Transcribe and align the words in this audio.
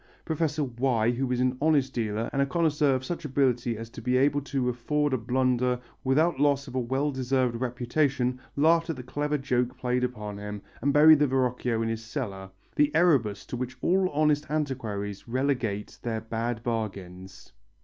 Professor 0.25 0.63
Y., 0.63 1.11
who 1.11 1.31
is 1.31 1.39
an 1.39 1.55
honest 1.61 1.93
dealer 1.93 2.27
and 2.33 2.41
a 2.41 2.45
connoisseur 2.47 2.95
of 2.95 3.05
such 3.05 3.23
ability 3.23 3.77
as 3.77 3.87
to 3.87 4.01
be 4.01 4.17
able 4.17 4.41
to 4.41 4.67
afford 4.67 5.13
a 5.13 5.17
blunder 5.19 5.79
without 6.03 6.39
loss 6.39 6.67
of 6.67 6.73
a 6.73 6.79
well 6.79 7.11
deserved 7.11 7.55
reputation, 7.61 8.39
laughed 8.55 8.89
at 8.89 8.95
the 8.95 9.03
clever 9.03 9.37
joke 9.37 9.77
played 9.77 10.03
upon 10.03 10.39
him 10.39 10.59
and 10.81 10.91
buried 10.91 11.19
the 11.19 11.27
Verrocchio 11.27 11.83
in 11.83 11.87
his 11.87 12.03
cellar 12.03 12.49
the 12.75 12.89
Erebus 12.95 13.45
to 13.45 13.55
which 13.55 13.77
all 13.81 14.09
honest 14.09 14.49
antiquaries 14.49 15.27
relegate 15.27 15.99
their 16.01 16.21
bad 16.21 16.63
bargains. 16.63 17.53